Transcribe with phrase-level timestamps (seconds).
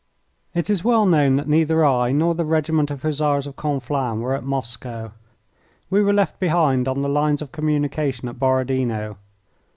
[0.55, 4.33] It is well known that neither I nor the regiment of Hussars of Conflans were
[4.33, 5.11] at Moscow.
[5.91, 9.17] We were left behind on the lines of communication at Borodino.